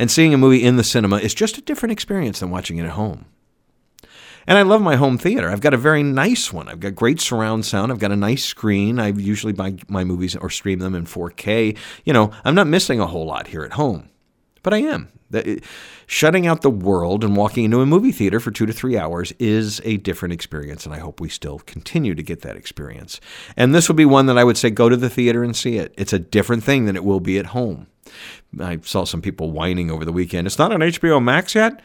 and 0.00 0.10
seeing 0.10 0.32
a 0.32 0.38
movie 0.38 0.64
in 0.64 0.76
the 0.76 0.82
cinema 0.82 1.18
is 1.18 1.34
just 1.34 1.58
a 1.58 1.60
different 1.60 1.92
experience 1.92 2.40
than 2.40 2.50
watching 2.50 2.78
it 2.78 2.84
at 2.84 2.92
home. 2.92 3.26
And 4.46 4.56
I 4.56 4.62
love 4.62 4.80
my 4.80 4.96
home 4.96 5.18
theater. 5.18 5.50
I've 5.50 5.60
got 5.60 5.74
a 5.74 5.76
very 5.76 6.02
nice 6.02 6.50
one. 6.50 6.68
I've 6.68 6.80
got 6.80 6.94
great 6.94 7.20
surround 7.20 7.66
sound. 7.66 7.92
I've 7.92 7.98
got 7.98 8.10
a 8.10 8.16
nice 8.16 8.42
screen. 8.42 8.98
I 8.98 9.08
usually 9.08 9.52
buy 9.52 9.74
my 9.88 10.02
movies 10.02 10.34
or 10.34 10.48
stream 10.48 10.78
them 10.78 10.94
in 10.94 11.04
4K. 11.04 11.76
You 12.06 12.12
know, 12.14 12.32
I'm 12.44 12.54
not 12.54 12.66
missing 12.66 12.98
a 12.98 13.06
whole 13.06 13.26
lot 13.26 13.48
here 13.48 13.62
at 13.62 13.74
home. 13.74 14.08
But 14.62 14.72
I 14.72 14.78
am. 14.78 15.08
Shutting 16.06 16.46
out 16.46 16.62
the 16.62 16.70
world 16.70 17.22
and 17.22 17.36
walking 17.36 17.66
into 17.66 17.82
a 17.82 17.86
movie 17.86 18.10
theater 18.10 18.40
for 18.40 18.50
two 18.50 18.64
to 18.64 18.72
three 18.72 18.96
hours 18.96 19.32
is 19.38 19.82
a 19.84 19.98
different 19.98 20.32
experience, 20.32 20.86
and 20.86 20.94
I 20.94 20.98
hope 20.98 21.20
we 21.20 21.28
still 21.28 21.58
continue 21.60 22.14
to 22.14 22.22
get 22.22 22.40
that 22.40 22.56
experience. 22.56 23.20
And 23.56 23.74
this 23.74 23.86
will 23.88 23.96
be 23.96 24.06
one 24.06 24.26
that 24.26 24.38
I 24.38 24.44
would 24.44 24.56
say 24.56 24.70
go 24.70 24.88
to 24.88 24.96
the 24.96 25.10
theater 25.10 25.44
and 25.44 25.54
see 25.54 25.76
it. 25.76 25.94
It's 25.98 26.14
a 26.14 26.18
different 26.18 26.64
thing 26.64 26.86
than 26.86 26.96
it 26.96 27.04
will 27.04 27.20
be 27.20 27.38
at 27.38 27.46
home. 27.46 27.86
I 28.58 28.78
saw 28.82 29.04
some 29.04 29.22
people 29.22 29.50
whining 29.50 29.90
over 29.90 30.04
the 30.04 30.12
weekend. 30.12 30.46
It's 30.46 30.58
not 30.58 30.72
on 30.72 30.80
HBO 30.80 31.22
Max 31.22 31.54
yet. 31.54 31.80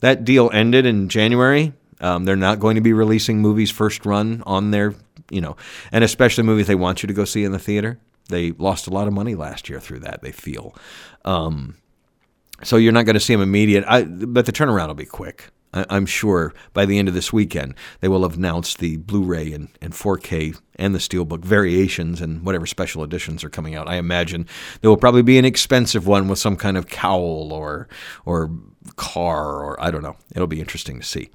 That 0.00 0.24
deal 0.24 0.50
ended 0.52 0.86
in 0.86 1.08
January. 1.08 1.72
Um, 2.00 2.24
they're 2.24 2.36
not 2.36 2.60
going 2.60 2.74
to 2.74 2.80
be 2.80 2.92
releasing 2.92 3.40
movies 3.40 3.70
first 3.70 4.04
run 4.04 4.42
on 4.46 4.70
their, 4.70 4.94
you 5.30 5.40
know, 5.40 5.56
and 5.92 6.04
especially 6.04 6.44
movies 6.44 6.66
they 6.66 6.74
want 6.74 7.02
you 7.02 7.06
to 7.06 7.14
go 7.14 7.24
see 7.24 7.44
in 7.44 7.52
the 7.52 7.58
theater. 7.58 7.98
They 8.28 8.52
lost 8.52 8.86
a 8.86 8.90
lot 8.90 9.06
of 9.06 9.12
money 9.12 9.34
last 9.34 9.68
year 9.68 9.80
through 9.80 10.00
that, 10.00 10.22
they 10.22 10.32
feel. 10.32 10.74
Um, 11.24 11.76
so 12.62 12.76
you're 12.76 12.92
not 12.92 13.06
going 13.06 13.14
to 13.14 13.20
see 13.20 13.34
them 13.34 13.42
immediate, 13.42 13.84
I, 13.86 14.04
but 14.04 14.46
the 14.46 14.52
turnaround 14.52 14.88
will 14.88 14.94
be 14.94 15.04
quick. 15.06 15.50
I, 15.74 15.96
am 15.96 16.06
sure 16.06 16.54
by 16.72 16.86
the 16.86 16.98
end 16.98 17.08
of 17.08 17.14
this 17.14 17.32
weekend, 17.32 17.74
they 18.00 18.08
will 18.08 18.22
have 18.22 18.36
announced 18.36 18.78
the 18.78 18.96
Blu 18.96 19.22
ray 19.22 19.52
and, 19.52 19.68
and 19.82 19.92
4K 19.92 20.58
and 20.76 20.94
the 20.94 20.98
Steelbook 20.98 21.44
variations 21.44 22.20
and 22.20 22.44
whatever 22.44 22.66
special 22.66 23.02
editions 23.02 23.44
are 23.44 23.50
coming 23.50 23.74
out. 23.74 23.88
I 23.88 23.96
imagine 23.96 24.46
there 24.80 24.90
will 24.90 24.96
probably 24.96 25.22
be 25.22 25.38
an 25.38 25.44
expensive 25.44 26.06
one 26.06 26.28
with 26.28 26.38
some 26.38 26.56
kind 26.56 26.76
of 26.76 26.88
cowl 26.88 27.52
or, 27.52 27.88
or 28.24 28.50
car, 28.96 29.62
or 29.64 29.82
I 29.82 29.90
don't 29.90 30.02
know. 30.02 30.16
It'll 30.34 30.46
be 30.46 30.60
interesting 30.60 31.00
to 31.00 31.06
see. 31.06 31.30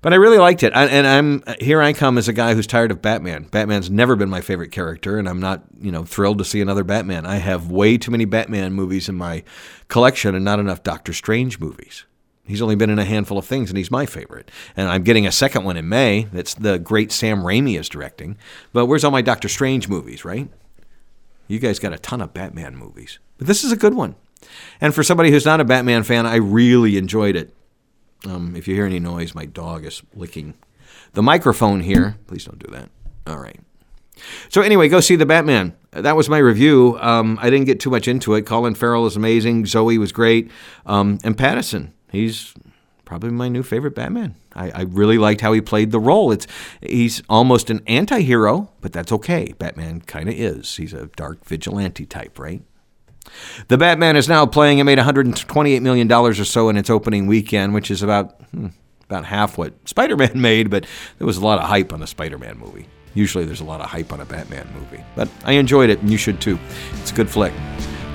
But 0.00 0.12
I 0.12 0.16
really 0.16 0.38
liked 0.38 0.62
it, 0.62 0.72
I, 0.74 0.86
and 0.86 1.06
I'm 1.06 1.42
here. 1.60 1.82
I 1.82 1.92
come 1.92 2.18
as 2.18 2.28
a 2.28 2.32
guy 2.32 2.54
who's 2.54 2.66
tired 2.66 2.90
of 2.90 3.02
Batman. 3.02 3.44
Batman's 3.44 3.90
never 3.90 4.14
been 4.14 4.30
my 4.30 4.40
favorite 4.40 4.70
character, 4.70 5.18
and 5.18 5.28
I'm 5.28 5.40
not, 5.40 5.64
you 5.80 5.90
know, 5.90 6.04
thrilled 6.04 6.38
to 6.38 6.44
see 6.44 6.60
another 6.60 6.84
Batman. 6.84 7.26
I 7.26 7.36
have 7.36 7.70
way 7.70 7.98
too 7.98 8.12
many 8.12 8.24
Batman 8.24 8.74
movies 8.74 9.08
in 9.08 9.16
my 9.16 9.42
collection, 9.88 10.34
and 10.34 10.44
not 10.44 10.60
enough 10.60 10.84
Doctor 10.84 11.12
Strange 11.12 11.58
movies. 11.58 12.04
He's 12.48 12.62
only 12.62 12.74
been 12.74 12.90
in 12.90 12.98
a 12.98 13.04
handful 13.04 13.38
of 13.38 13.44
things, 13.44 13.70
and 13.70 13.76
he's 13.76 13.90
my 13.90 14.06
favorite. 14.06 14.50
And 14.76 14.88
I'm 14.88 15.02
getting 15.02 15.26
a 15.26 15.32
second 15.32 15.64
one 15.64 15.76
in 15.76 15.88
May. 15.88 16.24
That's 16.32 16.54
the 16.54 16.78
great 16.78 17.12
Sam 17.12 17.42
Raimi 17.42 17.78
is 17.78 17.88
directing. 17.88 18.38
But 18.72 18.86
where's 18.86 19.04
all 19.04 19.10
my 19.10 19.22
Doctor 19.22 19.48
Strange 19.48 19.88
movies, 19.88 20.24
right? 20.24 20.48
You 21.46 21.58
guys 21.58 21.78
got 21.78 21.92
a 21.92 21.98
ton 21.98 22.20
of 22.20 22.34
Batman 22.34 22.76
movies, 22.76 23.18
but 23.36 23.46
this 23.46 23.64
is 23.64 23.72
a 23.72 23.76
good 23.76 23.94
one. 23.94 24.16
And 24.80 24.94
for 24.94 25.02
somebody 25.02 25.30
who's 25.30 25.44
not 25.44 25.60
a 25.60 25.64
Batman 25.64 26.02
fan, 26.02 26.26
I 26.26 26.36
really 26.36 26.96
enjoyed 26.96 27.36
it. 27.36 27.54
Um, 28.26 28.56
if 28.56 28.66
you 28.66 28.74
hear 28.74 28.86
any 28.86 28.98
noise, 28.98 29.34
my 29.34 29.44
dog 29.44 29.84
is 29.84 30.02
licking 30.14 30.54
the 31.12 31.22
microphone 31.22 31.80
here. 31.80 32.16
Please 32.26 32.44
don't 32.44 32.58
do 32.58 32.70
that. 32.72 32.90
All 33.26 33.38
right. 33.38 33.60
So 34.48 34.62
anyway, 34.62 34.88
go 34.88 35.00
see 35.00 35.16
the 35.16 35.26
Batman. 35.26 35.76
That 35.92 36.16
was 36.16 36.28
my 36.28 36.38
review. 36.38 36.98
Um, 37.00 37.38
I 37.40 37.50
didn't 37.50 37.66
get 37.66 37.80
too 37.80 37.90
much 37.90 38.08
into 38.08 38.34
it. 38.34 38.42
Colin 38.42 38.74
Farrell 38.74 39.06
is 39.06 39.16
amazing. 39.16 39.66
Zoe 39.66 39.98
was 39.98 40.12
great, 40.12 40.50
um, 40.86 41.18
and 41.24 41.36
Pattinson. 41.36 41.92
He's 42.10 42.54
probably 43.04 43.30
my 43.30 43.48
new 43.48 43.62
favorite 43.62 43.94
Batman. 43.94 44.34
I, 44.54 44.70
I, 44.70 44.82
really 44.82 45.16
liked 45.16 45.40
how 45.40 45.54
he 45.54 45.62
played 45.62 45.92
the 45.92 46.00
role. 46.00 46.30
It's 46.30 46.46
he's 46.82 47.22
almost 47.28 47.70
an 47.70 47.80
anti-hero, 47.86 48.70
but 48.82 48.92
that's 48.92 49.10
okay. 49.12 49.54
Batman 49.58 50.02
kind 50.02 50.28
of 50.28 50.34
is. 50.34 50.76
He's 50.76 50.92
a 50.92 51.06
dark 51.16 51.42
vigilante 51.46 52.04
type, 52.04 52.38
right? 52.38 52.62
The 53.68 53.78
Batman 53.78 54.16
is 54.16 54.28
now 54.28 54.44
playing. 54.44 54.78
It 54.78 54.84
made 54.84 54.98
128 54.98 55.82
million 55.82 56.06
dollars 56.06 56.38
or 56.38 56.44
so 56.44 56.68
in 56.68 56.76
its 56.76 56.90
opening 56.90 57.26
weekend, 57.26 57.72
which 57.72 57.90
is 57.90 58.02
about 58.02 58.40
hmm, 58.50 58.68
about 59.04 59.24
half 59.24 59.56
what 59.56 59.72
Spider-Man 59.88 60.32
made. 60.40 60.70
But 60.70 60.86
there 61.18 61.26
was 61.26 61.38
a 61.38 61.44
lot 61.44 61.58
of 61.58 61.64
hype 61.64 61.92
on 61.92 62.00
the 62.00 62.06
Spider-Man 62.06 62.58
movie. 62.58 62.86
Usually, 63.14 63.46
there's 63.46 63.60
a 63.60 63.64
lot 63.64 63.80
of 63.80 63.88
hype 63.88 64.12
on 64.12 64.20
a 64.20 64.26
Batman 64.26 64.68
movie, 64.74 65.02
but 65.16 65.28
I 65.44 65.52
enjoyed 65.52 65.88
it, 65.88 66.00
and 66.00 66.10
you 66.10 66.18
should 66.18 66.40
too. 66.40 66.58
It's 67.00 67.10
a 67.10 67.14
good 67.14 67.30
flick. 67.30 67.54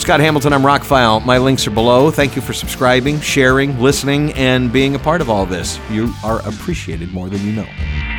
Scott 0.04 0.20
Hamilton, 0.20 0.52
I'm 0.52 0.64
Rockfile. 0.64 1.24
My 1.24 1.38
links 1.38 1.66
are 1.66 1.72
below. 1.72 2.12
Thank 2.12 2.36
you 2.36 2.42
for 2.42 2.52
subscribing, 2.52 3.22
sharing, 3.22 3.80
listening, 3.80 4.34
and 4.34 4.70
being 4.70 4.96
a 4.96 5.00
part 5.00 5.22
of 5.22 5.30
all 5.30 5.46
this. 5.46 5.80
You 5.90 6.12
are 6.26 6.46
appreciated 6.46 7.14
more 7.14 7.30
than 7.30 7.40
you 7.40 7.54
know. 7.54 8.13